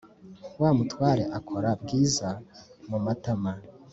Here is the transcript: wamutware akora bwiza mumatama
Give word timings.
wamutware 0.61 1.23
akora 1.37 1.69
bwiza 1.81 2.29
mumatama 2.89 3.53